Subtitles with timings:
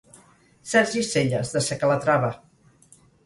[0.69, 2.31] Sergi Selles, de sa Calatrava.